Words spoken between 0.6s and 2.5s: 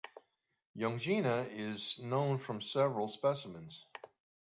"Youngina" is known